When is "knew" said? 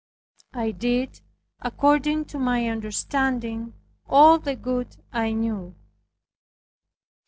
5.31-5.75